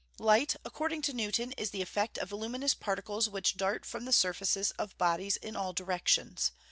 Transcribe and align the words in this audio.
_Light, 0.25 0.55
according 0.65 1.03
to 1.03 1.13
Newton, 1.13 1.51
is 1.59 1.69
the 1.69 1.83
effect 1.83 2.17
of 2.17 2.31
luminous 2.31 2.73
particles 2.73 3.29
which 3.29 3.55
dart 3.55 3.85
from 3.85 4.05
the 4.05 4.11
surfaces 4.11 4.71
of 4.71 4.97
bodies 4.97 5.37
in 5.37 5.55
all 5.55 5.73
directions. 5.73 6.53